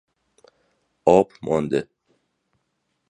آب 1.05 1.27
مانده 1.41 1.87